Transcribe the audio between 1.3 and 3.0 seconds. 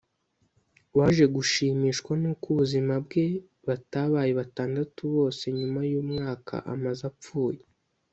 gushimishwa n’uko ubuzima